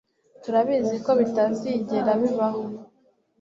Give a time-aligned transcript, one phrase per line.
[0.43, 2.63] Turabizi ko bitazigera bibaho.